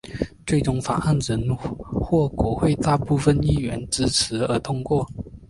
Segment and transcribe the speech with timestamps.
[0.47, 5.07] 最终法案仍获国会大部份议员支持而通过。